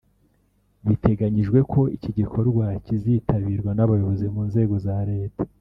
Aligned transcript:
Biteganyijwe 0.87 1.59
ko 1.71 1.81
iki 1.95 2.11
gikorwa 2.17 2.65
kizitabirwa 2.85 3.71
n’abayobozi 3.73 4.25
mu 4.33 4.41
nzego 4.49 4.75
za 4.85 4.95
leta 5.11 5.41